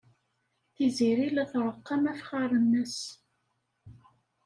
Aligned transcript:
Tiziri 0.73 1.27
la 1.31 1.45
treqqem 1.51 2.03
afexxar-nnes. 2.11 2.95